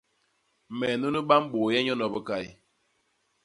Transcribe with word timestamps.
Me 0.77 0.87
nunu 0.99 1.19
ba 1.27 1.35
mbôye 1.43 1.79
nyono 1.83 2.05
bikay. 2.13 2.47